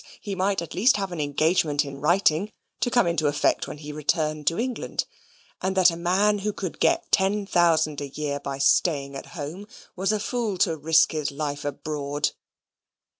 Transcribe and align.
he 0.19 0.33
might 0.33 0.63
at 0.63 0.73
least 0.73 0.97
have 0.97 1.11
an 1.11 1.21
engagement 1.21 1.85
in 1.85 2.01
writing, 2.01 2.51
to 2.79 2.89
come 2.89 3.05
into 3.05 3.27
effect 3.27 3.67
when 3.67 3.77
he 3.77 3.91
returned 3.91 4.47
to 4.47 4.57
England; 4.59 5.05
and 5.61 5.77
that 5.77 5.91
a 5.91 5.95
man 5.95 6.39
who 6.39 6.51
could 6.51 6.79
get 6.79 7.11
ten 7.11 7.45
thousand 7.45 8.01
a 8.01 8.07
year 8.09 8.39
by 8.39 8.57
staying 8.57 9.15
at 9.15 9.27
home, 9.37 9.67
was 9.95 10.11
a 10.11 10.19
fool 10.19 10.57
to 10.57 10.75
risk 10.75 11.11
his 11.11 11.29
life 11.29 11.63
abroad. 11.63 12.31